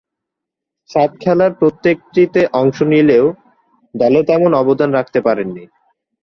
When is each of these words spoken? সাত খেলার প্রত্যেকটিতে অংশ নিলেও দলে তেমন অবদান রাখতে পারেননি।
সাত 0.89 1.11
খেলার 1.21 1.51
প্রত্যেকটিতে 1.53 2.41
অংশ 2.53 2.77
নিলেও 2.91 3.25
দলে 3.95 4.21
তেমন 4.23 4.51
অবদান 4.61 4.89
রাখতে 4.93 5.19
পারেননি। 5.21 5.63